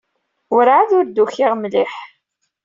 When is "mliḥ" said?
1.57-1.93